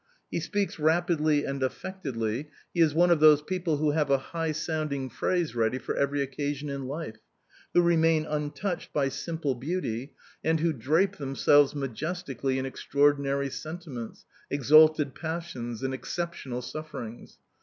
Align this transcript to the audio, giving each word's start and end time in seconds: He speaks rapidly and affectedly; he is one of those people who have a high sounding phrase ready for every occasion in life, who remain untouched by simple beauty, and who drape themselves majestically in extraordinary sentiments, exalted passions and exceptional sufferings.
He 0.31 0.39
speaks 0.39 0.79
rapidly 0.79 1.45
and 1.45 1.61
affectedly; 1.61 2.49
he 2.73 2.81
is 2.81 2.91
one 2.91 3.11
of 3.11 3.19
those 3.19 3.43
people 3.43 3.77
who 3.77 3.91
have 3.91 4.09
a 4.09 4.17
high 4.17 4.51
sounding 4.51 5.11
phrase 5.11 5.53
ready 5.53 5.77
for 5.77 5.95
every 5.95 6.23
occasion 6.23 6.69
in 6.69 6.87
life, 6.87 7.17
who 7.75 7.83
remain 7.83 8.25
untouched 8.25 8.91
by 8.93 9.09
simple 9.09 9.53
beauty, 9.53 10.13
and 10.43 10.59
who 10.59 10.73
drape 10.73 11.17
themselves 11.17 11.75
majestically 11.75 12.57
in 12.57 12.65
extraordinary 12.65 13.51
sentiments, 13.51 14.25
exalted 14.49 15.13
passions 15.13 15.83
and 15.83 15.93
exceptional 15.93 16.63
sufferings. 16.63 17.37